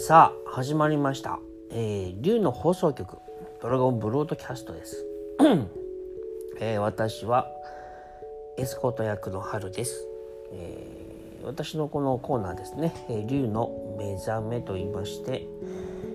[0.00, 1.40] さあ始まりました
[1.74, 3.18] 「えー、竜の放送局
[3.60, 5.04] ドラゴンブロードキャスト」です、
[6.60, 7.48] えー私は
[8.56, 10.06] エスコート役の春です、
[10.52, 15.48] えー私のこのコーナーですね「えー竜の目覚め」と言いまして、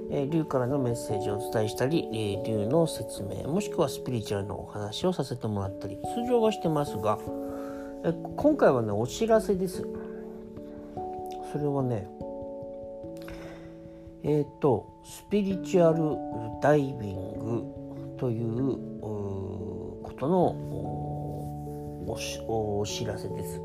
[0.09, 7.19] えー竜からのメッセージをお伝えしたり、えー竜の説明もしくはスピリチュアルのお話をさせてもらったり通常はしてますが、
[8.05, 9.85] え今回はねお知らせです。
[11.51, 12.07] それはね
[14.23, 20.45] えっ、とスピリチュアルダイビングということの
[22.07, 23.61] おお知らせです。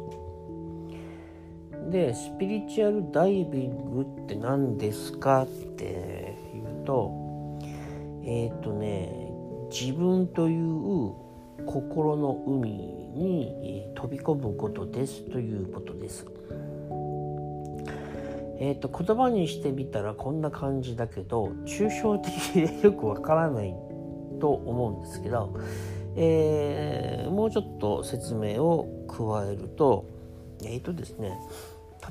[1.90, 7.58] でスピリチュアルダイビングって何ですかっていうと
[8.24, 9.30] えっ、とね
[9.70, 11.12] 自分という
[11.66, 16.26] 心の海に飛び込むことですということです。
[18.60, 23.74] えー、と言葉にしてみたらこんな感じだけど抽象的でよくわからない
[24.40, 25.56] と思うんですけど、
[26.16, 30.06] えーもうちょっと説明を加えると
[30.64, 31.38] えっ、とですね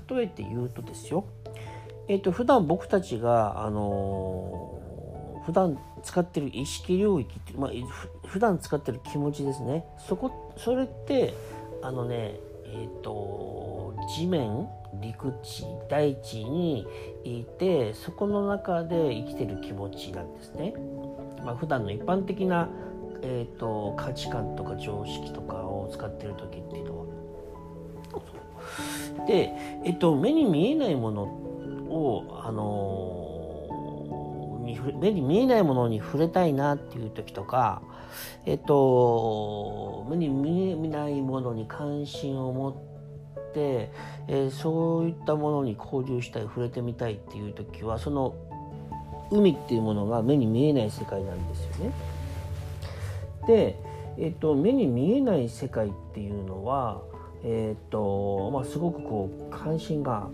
[0.10, 1.26] 例えて言うとですよ。
[2.08, 4.78] えっ、と普段僕たちがあのー
[5.48, 9.86] 普段使ってる意識領域って、まあ、ふ普段使ってる気持ちですね。
[9.98, 11.34] そこそれって
[11.82, 14.68] あのねえっ、と地面
[15.02, 16.88] 陸地大地に
[17.24, 20.74] いてそこの中で生きてる気持ちなんですね。
[21.44, 22.70] まあ、普段の一般的な、
[23.22, 27.06] えー、と価値観とか常識とかを使ってる時っていうのは。
[29.28, 29.52] で、
[29.84, 33.38] えっと、目に見えないものを、あのー
[35.00, 37.82] 目に見えないものに触れたいなっていう時とか、
[38.46, 42.97] えっと、目に見えないものに関心を持って、
[43.60, 48.36] えーそういったものに交流したい触れてみたいっていう時はその
[49.32, 51.92] 海っていうものが目に見えない世界なんですよね。
[53.48, 53.80] で、
[54.18, 57.02] えっと、目に見えない世界っていうのは、
[57.44, 60.28] えっとまあ、すごくこう関心が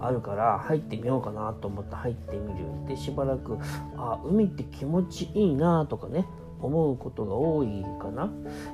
[0.00, 3.58] あるから入ってみようかなと思って入ってみるでしばらく
[3.96, 6.26] あ海って気持ちいいなとかね
[6.60, 8.32] 思うことが多いかな、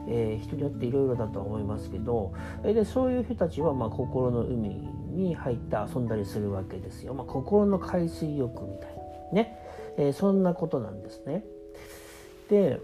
[0.09, 2.33] えー人によっていろいろだとは思いますけど。
[2.63, 4.69] でそういう人たちはまあ心の海
[5.11, 9.03] に入って遊んだりするわけですよ、まあ、心の海水浴みたいな。
[9.33, 9.59] ね、
[9.97, 11.45] えーそんなことなんですね。
[12.49, 12.81] で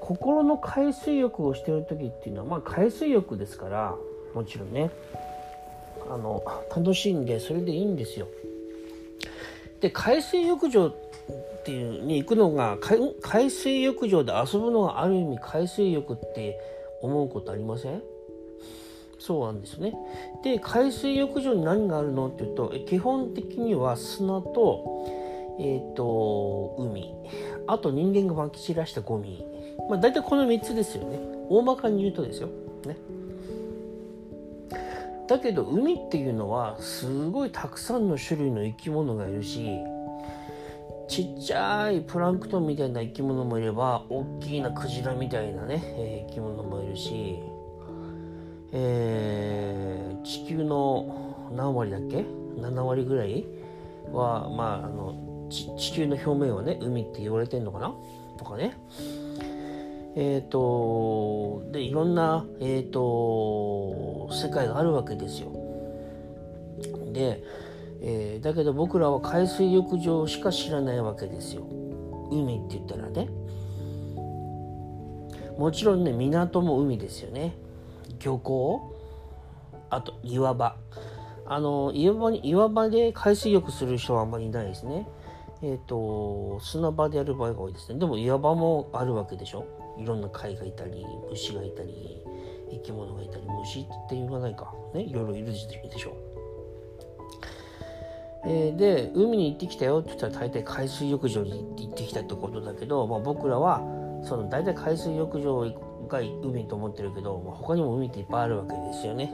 [0.00, 3.96] 心の海水浴をしてる時っていうのはまあ海水浴ですから
[4.34, 4.90] もちろんね。
[6.10, 6.42] あの
[6.74, 8.28] 楽しんでそれでいいんですよ。
[9.80, 10.90] で海水浴場
[11.64, 16.60] っていうに行くのが海海水浴場で遊ぶのがある意味海水浴って
[17.00, 18.02] 思うことありません？
[19.18, 19.94] そうなんですね。
[20.42, 25.08] で海水浴場に何があるのっていうとえ基本的には砂と
[25.58, 27.14] えっ、と海。
[27.66, 29.42] あと人間がまき散らしたゴミ。
[29.88, 31.18] まあ大体この3つですよね。
[31.48, 32.48] 大まかに言うとですよ。
[32.84, 32.96] ね。
[35.26, 39.78] だけど海っていうのはすごいたくさんの種類の生き物がいるし
[41.08, 47.38] ちっちゃいプランクトンみたいな生き物もいれば大きなクジラみたいなね、えー生き物もいるし、
[48.72, 52.24] えー地球の何割だっけ
[52.56, 53.44] ？7割ぐらい
[54.10, 57.94] はまああの地球の表面はね海って言われてんのかな？
[58.38, 58.76] とかね。
[60.16, 65.52] えっ、とでいろんなえっ、と世界があるわけですよ。
[67.12, 67.42] で、
[68.06, 71.66] えーだけど僕らは海水浴場しか知らないわけですよ。
[72.30, 73.28] 海って言ったらね。
[75.56, 77.56] もちろんね港も海ですよね。
[78.22, 78.94] 漁港
[79.88, 80.76] あと岩場。
[81.46, 85.08] あの岩場に岩場で海水浴する人はあんまりいないですね。
[85.62, 87.98] えっ、と砂場でやる場合が多いですね。
[87.98, 89.64] でも岩場もあるわけでしょ。
[89.98, 92.22] いろんな貝がいたり虫がいたり
[92.70, 96.23] 生き物がいたり虫って言わないかねいろいろいるでしょ。
[98.46, 103.80] えーで海に行ってきたよって言ったら大体海水浴場に行ってきたってことだけど、まあ、僕らは
[104.22, 105.60] その大体海水浴場
[106.08, 109.32] が海と思ってるけど、まあ、他にも海っていっぱいあるわけですよね。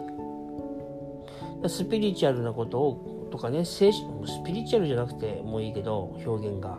[1.68, 6.78] スピリチュアルなことをとかね精神スピリチュアルじゃなくてもいいけど表現が、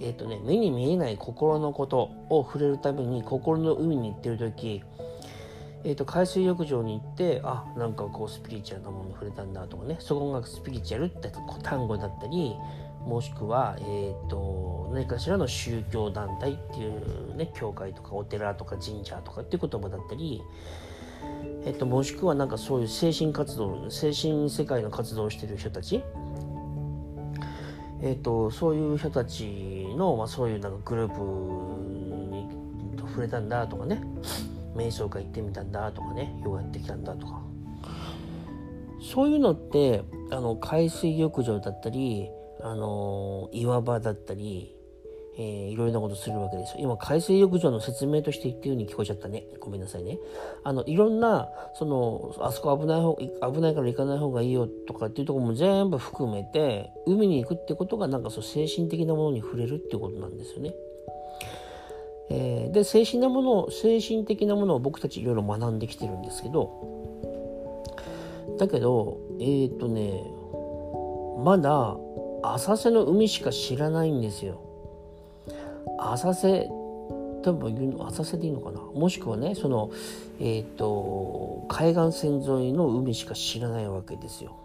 [0.00, 4.82] えーとね、目に見えない心のことを触れるために心の海に行ってる時、
[5.84, 11.30] えー、と海水浴場に行ってあなんかこうスピリチュアルなものに触れたんだとかねそこがスピリチュアルって
[11.62, 12.56] 単語だったり
[13.04, 20.42] もしくは、えー、と何かしらの宗教団体っていうね教会とかお寺とか神社とかっていう言葉だったり
[21.64, 26.02] えっと、もしくはなんかそういう精神活動精神世界の活動をしてる人たち、
[28.00, 31.20] えーと、そういう人たちの、まあ、そういうなんかグループ
[32.30, 32.48] に
[32.98, 34.00] 触れたんだとかね。
[34.78, 37.42] 瞑想会行ってみたんだとかねヨガやってきたんだとか
[39.00, 42.28] そういうのってあの海水浴場だったり
[42.62, 44.78] あの岩場だったり
[45.40, 46.78] えー、いろいろなことするわけですよ。
[46.80, 49.44] 今、海水浴場の説明として言ってるように聞こえちゃったね。
[49.60, 50.18] ごめんなさいね。
[50.64, 60.74] あの、いろんな、その、あそこ危ない方、危ないから行かない方がいいよとかっていうところも全部含めて、海に行くってことがなんかそう精神的なものに触れるってことなんですよね。
[62.30, 66.98] えー、で、精神なものを精神的なものを僕たちいろいろ学んできてるんですけど、
[68.58, 70.24] だけど、えっ、とね、
[71.44, 71.96] まだ
[72.42, 74.60] 浅瀬の海しか知らないんですよ。
[75.98, 76.68] 浅瀬
[77.42, 78.80] 多分言うの浅瀬でいいのかな？
[78.80, 79.90] もしくはねその
[80.40, 84.56] えっ、ー、と海岸線沿いの海しか知らないわけですよ。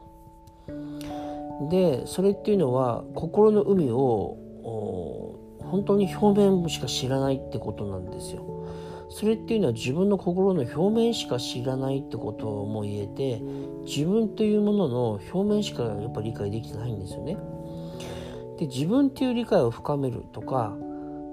[1.69, 5.32] でそれっていうのは心の海を
[5.73, 8.63] 本当に表面しか知らないってことなんですよ。
[9.09, 13.41] それっていうのは自分の心の表面しか知らないってことも言えて
[13.83, 17.37] 自分というものの表面しかやっぱ理解できてないんですよね。
[18.59, 20.77] で自分っていう理解を深めるとか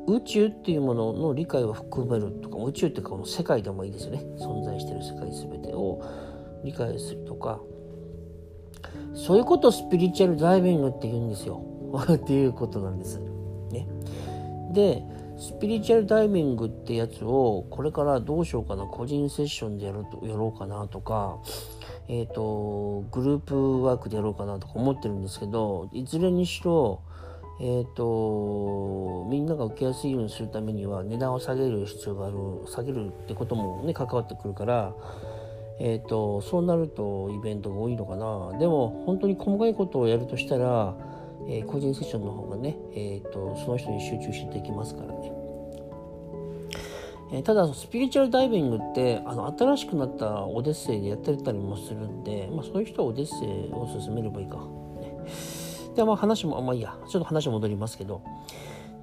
[0.07, 6.03] 宇宙っていうものの理解を含めるとか宇宙っていうかこの世界でもいいですよね存在してる世界全てを
[6.65, 7.61] 理解するとか
[9.13, 11.63] そういうことをスピリチュアルダイビングって言うんですよ
[12.11, 13.30] っていうことなんです。
[14.72, 15.02] で
[15.38, 21.38] スピリチュアルダイビングってやつをこれからどうしようかな個人セッションでやるとやろうかなとか
[22.08, 27.02] えっ、ー、とグループワークでやろうかなとか思ってるんですけどいずれにしろ
[27.62, 32.37] えっ、ー、と、みんなが受けやすいようにするためには値段を下げる必要がある、
[32.67, 34.94] 下げるってこともね、関わってくるから、
[35.78, 38.58] えっ、ー、と、そうなるとイベントが多いのかな。
[38.58, 40.94] でも、本当に細かいことをやるとしたら、
[41.49, 45.33] えー、個人セッションの方がね、えっ、と、その人に集中してできますからね。
[47.33, 54.57] えただ、スピリチュアルダイビングって、あの、新しくなったオデッセイでやってたりもするんで、まあ、そういう人はオデッセイを進めればいいか。
[54.57, 55.15] ね
[55.95, 58.23] で、まあ話もあ、まあいいや、ちょっと話戻りますけど。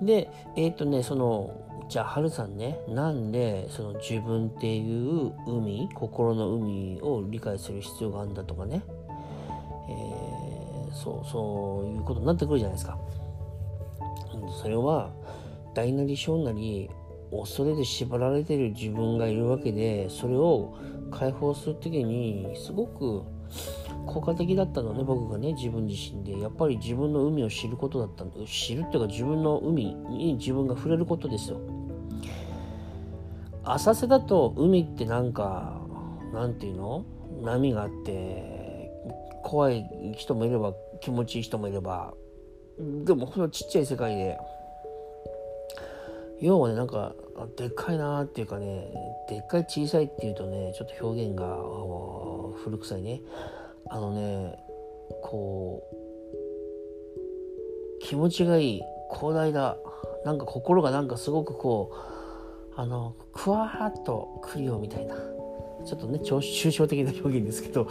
[0.01, 1.51] で、えっ、ー、とね、その、
[1.89, 8.84] じゃあ、はるさんね、なんで、その自分っていう海、心の海を理解する必要があるんだとかね、
[9.89, 10.26] えー、
[10.92, 12.98] そう、そういうことになってくるじゃないですか。
[14.62, 15.12] それは、
[15.74, 16.89] 大なり小なり、
[17.31, 20.75] 恐れで縛られてる自分がいるわけで、それを
[21.12, 23.24] 解放するときに、すごく、
[24.06, 26.39] 効果的だったのね僕がね自分自身で。
[26.39, 31.60] やっぱり自分の海を知ることだったん知るっていうか自分の海に自分が触れることですよ。
[33.63, 35.81] 浅瀬だと海ってなんか
[36.34, 37.04] なんていうの？
[37.44, 38.56] 波があって
[39.47, 42.13] 怖い人もいれば気持ちいい人もいれば。
[43.05, 44.38] でもこのちっちゃい世界で
[46.41, 47.15] 要はねなんか
[47.55, 48.89] でっかいなーっていうかね
[49.29, 51.57] でっかい小さいっていうとねちょっと表現が
[52.61, 53.21] 古臭いね。
[53.89, 54.53] あのね
[55.23, 55.95] こう
[58.01, 58.81] 気持ちがいい
[59.15, 59.77] 広大だ
[60.25, 65.15] なんか心がなんかすごくこうあのクワーッとくるよみたいな。
[65.85, 67.88] ちょっとね抽象的な表現ですけど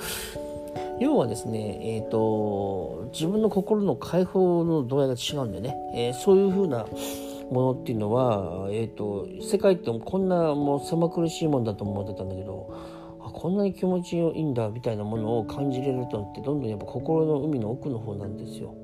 [1.00, 6.86] 要はですねえっ、ー、と自分の心の解放の度合いが違うんでね、えー、そういうふうな
[7.50, 12.74] ものっていうのは、えーと、世界ってこんなもう狭苦しいもんだと思ってたんだけど
[13.20, 18.74] あこんなに気持ちいいんだみたいなものを感じれるとってどんどんやっぱ心の海の奥の方なんですよ。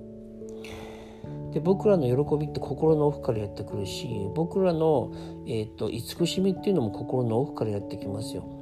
[1.52, 5.12] で僕らの喜びって心の奥からやってくるし僕らの、
[5.46, 8.61] えーと、慈しみっていうのも心の奥からやってきますよ。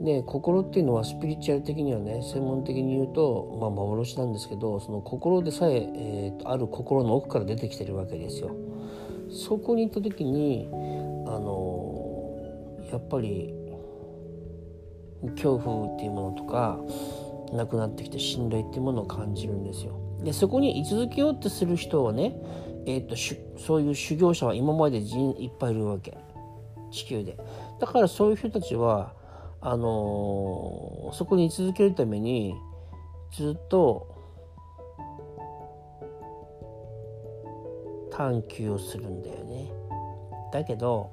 [0.00, 8.54] で心っていうのはスピリチュアル的にはね専門的に言うと、まあ、幻なんですけどその心でさええーと、ある心の奥から出てきてるわけですよ。
[9.30, 10.68] そこに行った時に
[11.26, 13.52] あのやっぱり
[15.32, 16.78] 恐怖っていうものとか
[17.52, 19.98] なくなってきて信頼っていうものを感じるんですよ。
[20.22, 22.34] でそこに居続けようってする人はね、
[22.86, 26.16] えーと、とそういう修行者は今まで人いっぱいいるわけ
[26.90, 27.36] 地球で。
[27.80, 29.12] だからそういう人たちは
[29.60, 32.54] あの、そこに居続けるために
[33.32, 34.06] ずっと
[38.10, 39.72] 探求をするんだよね。
[40.52, 41.10] だけど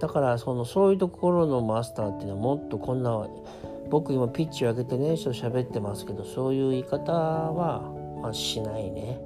[0.00, 3.26] だからそのそういうところのマスターっていうのはもっとこんな
[3.90, 9.20] 僕今ピッチを上げてねちょっと喋ってますけどそういう言い方は、まあ、しないね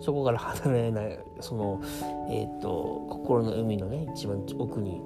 [0.00, 1.80] そこから離れないその
[2.30, 5.00] えっ、ー、と心の海のね一番奥に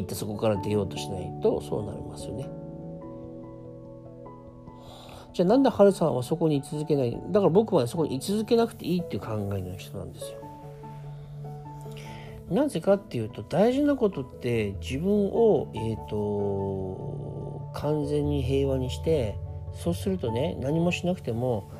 [0.00, 2.48] 行ってそこから出ようとしないとそうなりますよね
[5.32, 10.40] じゃあなんでハルさんはそこに居続けないだから僕はそこに居続けなくていいっていう考えの人なんですよ。
[12.50, 19.38] なぜかっていうと大事なことって自分を、えーと、完全に平和にして
[19.72, 21.70] そうするとね何もしなくても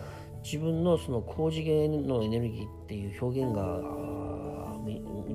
[0.45, 3.81] 自分のその高次元のエネルギーっていう表現が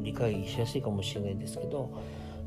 [0.02, 1.92] 理解しやすいかもしれないですけど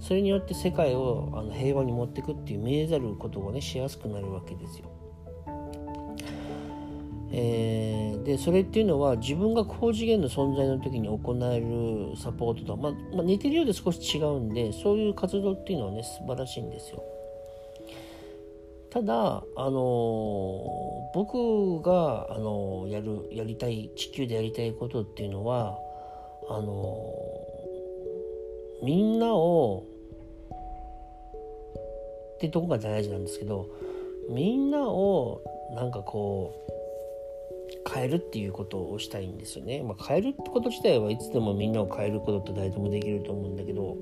[0.00, 4.90] それによって世界をあの平和に持っていくっていう見えざることがねしやすくなるわけですよ。
[7.30, 17.02] えー、でそれっていうのは自分が高次元の存在の時に行えるサポートとは、まあ、まあ、似てるようで少し違うんでそういう活動っていうのはね素晴らしいんですよ。
[18.90, 25.78] ただ、あの僕が、あのやるやりたい地球でやりたいことっていうのは
[26.48, 27.04] あの
[28.82, 29.84] みんなを
[32.34, 33.68] ってとこが大事なんですけど
[34.30, 35.42] みんなを
[35.74, 39.82] なんかこう変えるっていうことをしたいんですよね。
[39.82, 43.96] まあ、変えるってこと自体はいつでもみんなを変えることって誰でもできると思うんだけど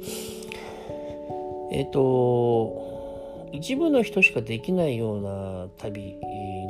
[1.73, 6.19] えっ、ー、と一部の人しかできないような旅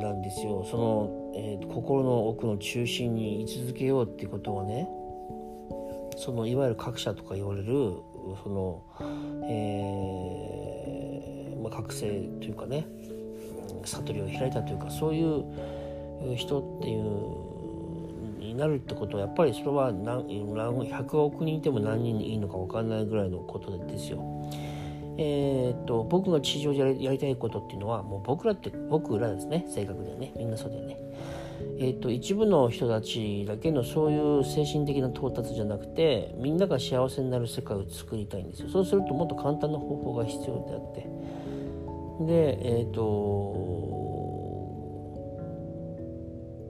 [0.01, 0.65] なんですよ。
[0.69, 4.87] その、えー、心の奥の中心に居続けようってことはね
[6.17, 7.67] そのいわゆる各社とか言われる
[8.43, 8.83] その、
[9.49, 12.07] えーまあ、覚醒
[12.39, 12.87] というかね
[13.85, 15.45] 悟りを開いたというかそういう
[16.35, 17.03] 人っていう
[18.39, 24.51] になるってことはやっぱりそれは何100億人いても何人いいのか分かんないぐらいのことですよ。
[25.19, 30.97] えー、っと僕が地上でやりたいことっていうのはもう僕らって僕らですね正確でねみんなそうだよね。
[31.79, 38.69] えーと、一部の人たちだけのそういう精神的な到達じゃなくてみんなが幸せになる世界を作りたいんですよ。
[38.69, 41.07] そうするともっと簡単な方法が必要であって。
[42.25, 43.77] でえっ、ー、と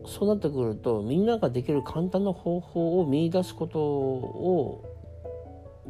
[0.05, 4.83] そうなってくるとみんなができる簡単な方法を見出すことを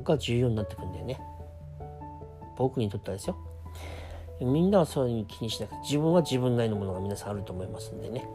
[0.03, 1.19] が重要になってくるんだよね。
[2.55, 3.37] 僕にとってはですよ。
[4.41, 8.27] みんなはそういうふうに気にしなくて自分は自分なりのものが皆さんあると思いますんでね。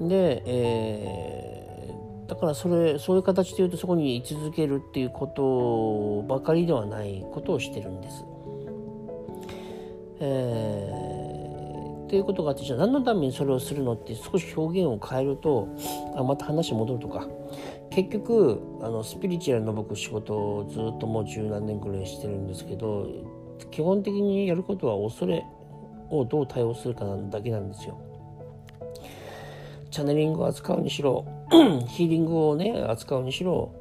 [0.00, 8.24] で、えー、だからそれそういう形で言うとそこに居続けるっていうことばかりではないことをしてるんです。
[10.20, 15.68] えー、いうことがあってじゃあ何のためにそれをするのって少し表現を変えると
[16.16, 17.28] あまた話戻るとか
[17.90, 23.06] 結局あのスピリチュアルの僕仕事をずっともう十何年くらいしてるんですけど
[23.70, 25.44] 基本的にやることは恐れ
[26.10, 28.07] をどう対応するかだけなんですよ。
[29.90, 31.26] チャネリングを扱うにしろ
[31.88, 33.74] ヒーリングをね扱うにしろ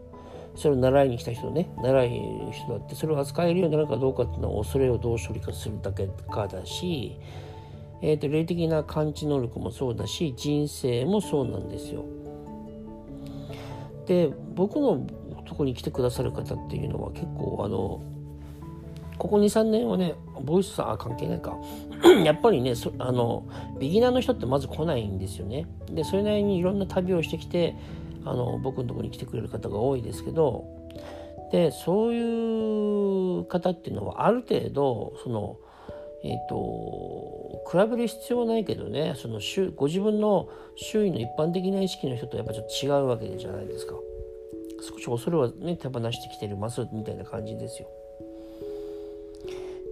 [0.56, 2.10] それを習いに来た人ね習い
[2.52, 7.20] 人だってそれを扱えるようになるかどうかっていうのは恐れをどう処理かするだけかだし、
[8.02, 12.06] えーと、霊的な感知能力もそうだし人生もそうなんですよ。
[14.08, 15.06] で僕の
[15.46, 18.02] とこに来てくださる方っていうのは結構あの
[19.18, 21.58] ここ23年はねボイスさんあ関係ないか。
[22.24, 23.48] やっぱりねあの
[23.80, 25.68] ビギナーの人ってまず来ないんですよね。
[25.90, 27.76] でそれなりにいろんな旅をしてきて
[28.26, 30.66] あの僕のとこに来てくれる方が多いですけど
[31.52, 35.58] でそういう方っていうのはある程度その
[36.24, 39.40] えっ、ー、と比べる必要はないけどねその
[39.76, 43.96] ご自分の周囲の一般的な意識の人とやっぱちょっと違うわけじゃないですか。
[44.80, 47.88] 少し恐れはね手放してきてるますみたいな感じですよ。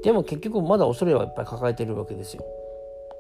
[0.06, 2.46] でも結局まだ恐れはやっぱり抱えてるわけですよ。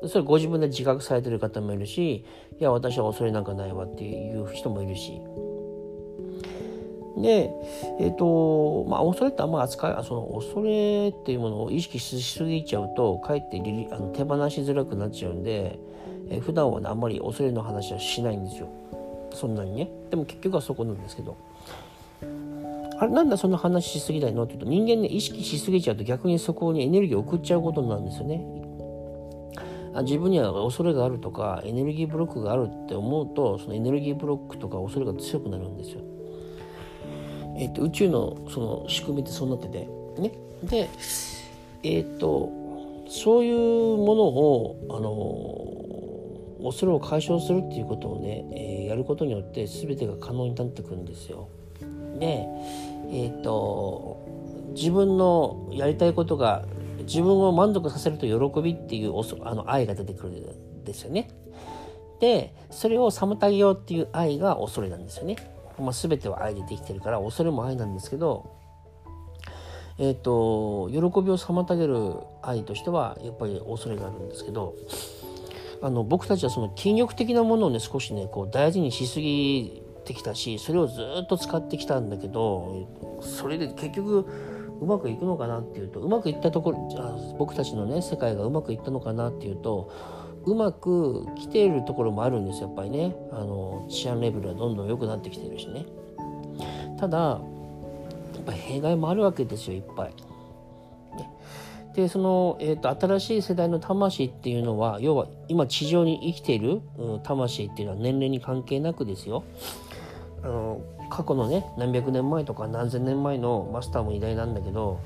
[0.08, 5.20] それご自分で自覚されてる方もいるし、いや、私は恐れなんかないわっていう人もいるし。
[7.18, 7.50] で、
[8.00, 13.58] えっ、ー、と、まあ、恐れってあんま扱い、その恐れっていうものを意識しすぎちゃうと、かえって
[13.92, 15.80] あの手放しづらくなっちゃうんで、
[16.30, 18.68] えー、普段はね、あんまり恐れの話はしないんですよ。
[19.34, 19.89] そんなにね。
[20.12, 21.36] でも結局はそこなんですけど。
[22.98, 28.46] あれなんだそんな話しすぎないのって言うと人間ね意識しすぎちゃうと逆にそこにエネルギーを送っちゃうことになるんですよね。
[29.94, 36.02] あ自分には恐れがあるとかエネルギーブロックがあるって思うとそのエネルギーブロックとか恐れが強くなるんですよ。
[37.58, 39.88] えーと、宇宙のその仕組みってそうなってて
[40.20, 40.34] ね
[40.64, 40.90] で
[41.84, 42.52] えっ、ー、と
[43.08, 51.48] そういうものをあの恐れを解消するっていうことをね、えー、やることによって全てが可能になってくるんですよ。
[52.20, 52.48] で、
[53.10, 56.66] えーと、自分のやりたいことが
[57.00, 61.30] 自分を満足させると喜びっていうあの愛が出てくるんですよね。
[62.20, 65.36] でそれを妨げようっていう愛が恐れなんですよね。
[65.80, 68.56] まあ、全ては愛でできてるから恐れも愛なんですけど、
[69.98, 74.76] えーと、喜びを妨げる愛としてはやっぱり恐れがあるんですけど
[75.82, 82.88] あの僕たちはその筋力的なものをね少しねこう大事にしすぎてきたしそれをずっと使ってきたんだけど
[83.22, 84.26] それで結局
[84.82, 89.92] うまくいくのかなっていうとうまくいったところじゃあ僕たちのね世界がうまくいったのかなっていうと
[90.46, 95.86] うまく来ているところもあるんですやっぱりねあの治安レベルはどんどん良くなってきてるしね
[97.00, 97.40] ただや
[98.42, 100.14] っぱ弊害もあるわけですよいっぱい。
[101.96, 109.44] でその、えーと、新しい世代の魂っていうのは要は今地上に生きている、うん、魂っていうのは年齢に関係なくですよ。
[110.44, 115.00] あの過去のね何百年前とか何千年前のマスターも偉大なんだけど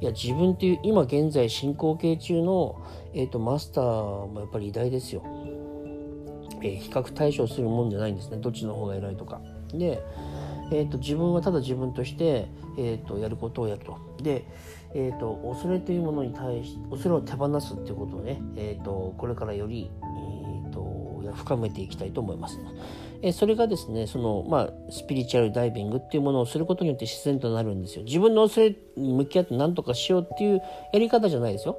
[0.00, 2.82] いや自分っていう今現在進行形中の、
[3.14, 3.84] えーと、マスター
[4.26, 5.22] もやっぱり偉大ですよ、
[6.62, 8.38] えー、比較対象するもんじゃないんですね。
[8.38, 9.40] どっちの方が偉いとか。
[9.72, 10.02] で、
[10.72, 13.98] えーと、自分はただ自分として、えーと、やることをやると。
[14.22, 14.44] で、
[14.94, 22.58] えー、と恐れというものに対して恐れを手放すっていうことをね、えー、とこれからより、えー、と深めていきたいと思います、
[23.22, 28.04] えそれがですねその、まあ、スピリチュアルダイビングっていうものをすることによって自然となるんですよ。
[28.04, 30.60] 自分の恐れに向き合って何とかしようっていう
[30.92, 31.76] やり方じゃないですよ。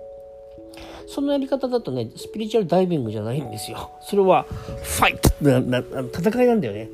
[1.08, 3.92] そのやり方だとねスピリチュアルダイビングじゃないんですよ。
[4.02, 6.90] それはファイトなな戦いなんだよね。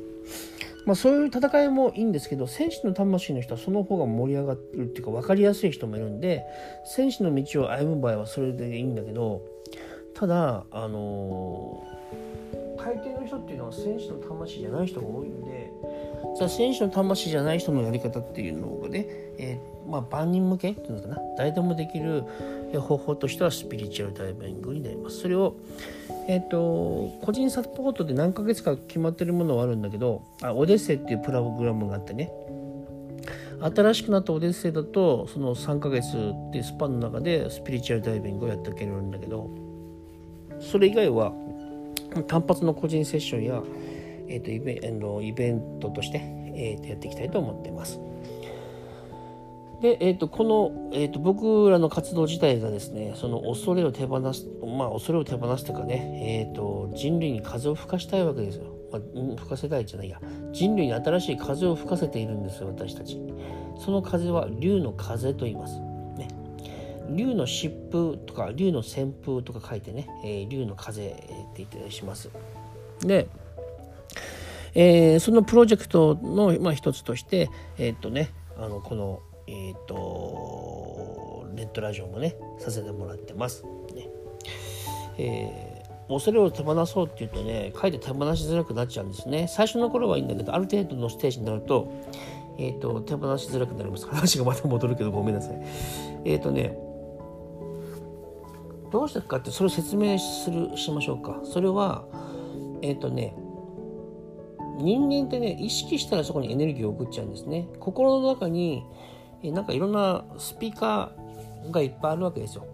[0.84, 6.42] まあ、そういう戦いもいいんですけど戦士の魂の人はその方が盛り上がるっていうか分かりやすい人もいるんで
[6.84, 9.42] 戦士の道を歩む場合はそれでいいんだけど
[10.14, 11.82] ただあの
[12.76, 15.72] 大抵の人っていうのは戦士の魂じゃない人が多いんで
[16.36, 19.06] じゃあ戦士の魂じゃない人のやり方っていうのがね、
[19.38, 21.18] えー、まあ、万人向けっていうのかな。
[21.36, 22.24] 誰でもできる
[22.80, 25.20] 方法としてはスピリチュアルダイビングになります。
[25.20, 25.56] それを
[26.28, 32.32] え、ー、と個人サポートで何ヶ月か決まってるものはあるんだけどあオデッセイっていうプログラムがあってね。
[33.60, 39.48] 新しくなったオデッセイだとその3ヶ月っていうスパンの中でスピリチュアルダイビングをやっていけるんだけど
[40.60, 41.32] それ以外は
[42.26, 43.62] 単発の個人セッションや、
[44.28, 44.80] えーと、イベ
[45.24, 48.00] イベントとして、えーと、やっていきたいと思っています。
[49.82, 58.78] で、えーと、この、えー、と僕らの活動自体がですねその恐れを手放すまあ恐れを手放すというかね、えー、と人類に風を吹かしたいわけですよ。
[58.92, 59.02] まあ、
[59.36, 60.20] 吹かせたいじゃないや
[60.52, 63.20] 人類に新しい風を吹かせているんですよ私たち。
[63.78, 65.80] その風は竜の風と言います。
[66.16, 66.28] ね
[67.10, 72.30] 竜の疾風とか竜の旋風とか書いてね、えー、竜の風って言ったりします。
[73.00, 73.26] で、
[74.74, 83.64] えー、そのプロジェクトの、まあ、一つとしてえー、っとねあのこのえー、とネットラジオもねさせてもらってます。
[83.94, 84.08] ね
[85.18, 89.46] えー、恐れを手放そうって言うとね書いて手放しづらくなっちゃうんですね。
[89.48, 91.92] 最初の頃はいいんだけどある程度のステージになると,、
[92.58, 94.06] えーと、手放しづらくなります。
[94.06, 95.62] 話がまた戻るけどごめんなさい。
[96.24, 96.76] えっ、とね
[98.92, 102.04] どうしてかってそれを説明するしましょうかそれは
[102.82, 103.34] えっ、ー、とね
[104.78, 108.84] 人間ってね意識したらそこにエネルギーを送っちゃうんですね心の中に
[109.42, 112.66] えなんかいろんなスピーカーがいっぱいあるわけですよ。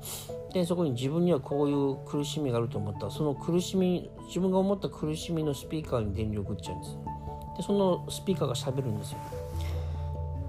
[0.53, 3.07] でそこに自分にはこういう苦しみがあると思った。
[3.07, 6.99] らその苦しみ自分が思った苦しみのスピーカーに電流を送っちゃうんです。
[7.59, 9.19] でそのスピーカーがしゃべるんですよ。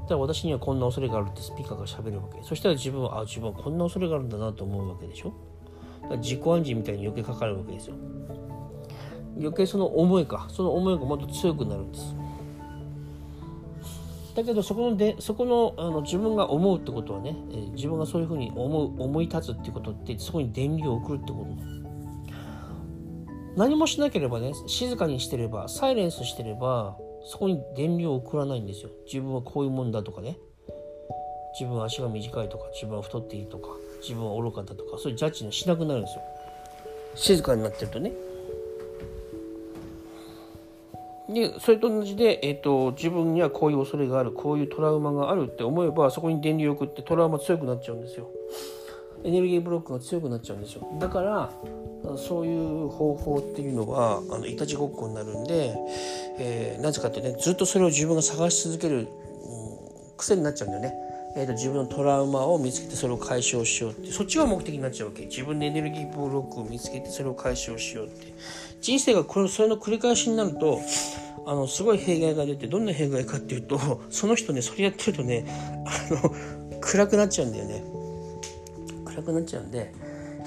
[0.03, 2.41] だから私にはこんな恐れがあるってスピーカーがしゃべるわけ。
[2.43, 5.33] そしたら自分はあ自分はこんな恐れがあるんだなと思うわけでしょ。
[6.01, 7.95] だから自己暗示みたいに余計かかるわけですよ。
[9.37, 10.47] 余計その思いか。
[10.49, 12.15] その思いがもっと強くなるんです。
[14.35, 21.79] だけどそこのでそこのあの自分が思うってことはね、えー、自分がそういうふうに思う思い立つってことってそこに電流を送るってこと。
[23.57, 28.89] 何もしなければね静かにしてればサイレンスしてればそこに電流を送らないんですよ。
[29.05, 30.37] 自分はこういうもんだとかね。
[31.59, 33.69] 自分は足が短いとか自分は太っていいとか
[34.01, 36.21] 自分は愚かだとかそういうジャッジしなくなるんですよ。
[37.15, 38.13] 静かになってるとね。
[41.33, 48.29] でそれと同じで、えーと、自分にはこういう恐れがあるこういうトラウマがあるって思えばそこに電流を送ってトラウマ強くなっちゃうんですよ。
[49.23, 50.87] エネルギーブロックが強くなっちゃうんですよ。
[50.99, 51.51] だから
[52.17, 55.75] そういう方法っていうのはあのいたちごっこになるんで、
[56.39, 59.07] えー、なぜかってねずっとそれを自分が探し続ける、うん、
[60.17, 61.09] 癖になっちゃうんだよね。
[61.35, 65.25] えーと、自分のトラウマを見つけてそれを解消しようってそっちが目的になっちゃうわけ。
[65.25, 68.33] 自分でエネルギーブロックを見つけてそれを解消しようって
[68.81, 70.79] 人生がこれそれの繰り返しになると
[71.45, 75.45] あのすごい弊害が出てどんな弊害かっていうと その人ねそれやってるとね
[75.85, 76.33] あの
[76.79, 77.83] 暗くなっちゃうんだよね。
[79.05, 79.91] 暗くなっちゃうんで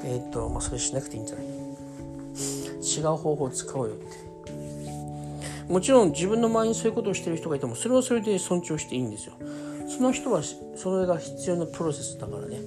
[0.05, 1.47] えっ、とまあそれしなくていいんじゃない？
[1.47, 4.33] 違う方法を使おうよって。
[5.69, 9.35] もちろん自分の周りにそういうことをしてる人がいてもそれはそれで尊重していいんですよ。
[9.89, 10.43] その人は
[10.77, 12.61] それが必要なプロセスだからね。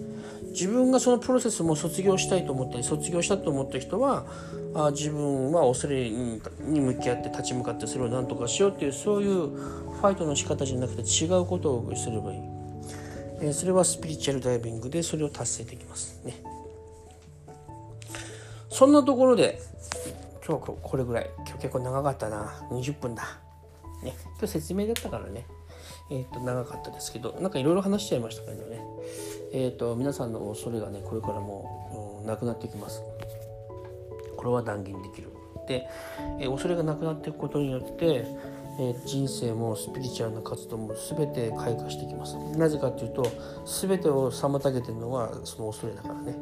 [0.55, 4.25] 自分がそのプロセスも卒業したいと思ったり卒業したと思った人は
[4.73, 6.39] あ自分は恐れに
[6.79, 12.39] 向き合って立ち向かってそれを何とかしようっていうそういうファイトの仕方じゃなくて違うことをすればいい、
[13.41, 16.41] えー、それはスピリチュアルダイビングでそれを達成できますね。
[18.69, 19.61] そんなところで
[20.45, 21.29] 今日これぐらい。
[21.37, 22.53] 今日結構長かったな。
[22.69, 23.39] 20分だ。
[24.03, 24.13] ね。
[24.37, 25.45] 今日説明だったからね。
[26.11, 28.79] えっ、と長かったですけどなんかいろいろ話しちゃいましたけどね。
[29.57, 33.01] え、ー、と皆さんの恐れがねこれからも、うん、なくなってきます。
[34.35, 35.29] これは断言できる。
[35.65, 35.87] で、
[36.41, 38.25] えー、恐れがなくなっていくことによって
[38.77, 42.35] え人生もスピリチュアルな活動も全て開花していきます。
[42.57, 43.31] なぜかというと
[43.65, 46.35] 全てを妨げてるのはその恐れだからね。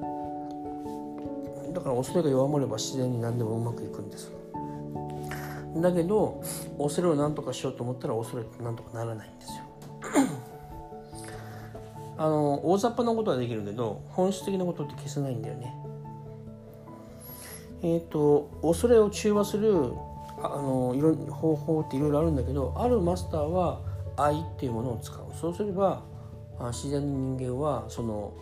[1.71, 4.31] だから恐れが弱まれば自然に何でもうまくいくんです。
[5.75, 6.41] だけど
[6.79, 9.62] 恐れを何とかしようと思ったら恐れって何とかならないんですよ。
[12.23, 15.75] あの大雑把なことはできるけど本質的なことって消せないんだよね
[17.81, 19.91] えっ、ー、と恐れを中和する
[20.41, 23.81] あのいろ方法っていろいろあるんだけどあるマスターは
[24.15, 26.01] 愛っていうものを使うそうすれば
[26.71, 28.33] 自然に人間はその、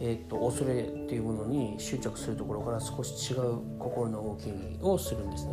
[0.00, 5.52] えーと、恐れっていうものに執着するところから少し違う心の動きをするんですね。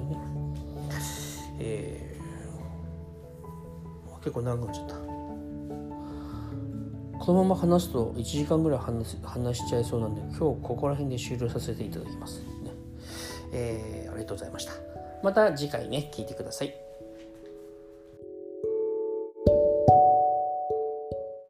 [1.59, 5.02] えー、結構長くなっちゃった。
[7.25, 12.41] このまま話すと1時間ぐらい話話しちゃいそうなんで今日ここら辺で終了させていただきます。
[12.41, 12.71] ね
[13.53, 14.73] えー、ありがとうございました。
[15.23, 16.82] また次回ね聞いてください。